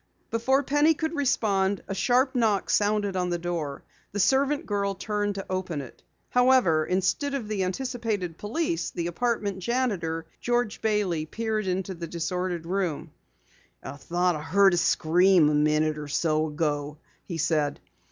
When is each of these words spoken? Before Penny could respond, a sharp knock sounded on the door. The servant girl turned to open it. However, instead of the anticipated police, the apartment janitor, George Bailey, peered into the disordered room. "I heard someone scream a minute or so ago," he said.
Before 0.31 0.63
Penny 0.63 0.95
could 0.95 1.13
respond, 1.13 1.83
a 1.87 1.93
sharp 1.93 2.33
knock 2.33 2.71
sounded 2.71 3.15
on 3.15 3.29
the 3.29 3.37
door. 3.37 3.83
The 4.13 4.19
servant 4.19 4.65
girl 4.65 4.95
turned 4.95 5.35
to 5.35 5.45
open 5.47 5.79
it. 5.79 6.01
However, 6.31 6.87
instead 6.87 7.35
of 7.35 7.47
the 7.47 7.63
anticipated 7.63 8.39
police, 8.39 8.89
the 8.89 9.05
apartment 9.05 9.59
janitor, 9.59 10.25
George 10.39 10.81
Bailey, 10.81 11.27
peered 11.27 11.67
into 11.67 11.93
the 11.93 12.07
disordered 12.07 12.65
room. 12.65 13.11
"I 13.83 13.91
heard 13.91 14.73
someone 14.73 14.77
scream 14.77 15.49
a 15.49 15.53
minute 15.53 15.99
or 15.99 16.07
so 16.07 16.47
ago," 16.47 16.97
he 17.27 17.37
said. 17.37 17.79